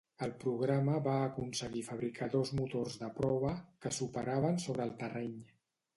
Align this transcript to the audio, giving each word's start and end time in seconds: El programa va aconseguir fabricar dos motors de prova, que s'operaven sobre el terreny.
El 0.25 0.31
programa 0.43 0.95
va 1.07 1.17
aconseguir 1.25 1.83
fabricar 1.91 2.29
dos 2.37 2.53
motors 2.61 2.97
de 3.03 3.13
prova, 3.19 3.53
que 3.85 3.95
s'operaven 3.99 4.61
sobre 4.69 4.89
el 4.91 4.95
terreny. 5.03 5.41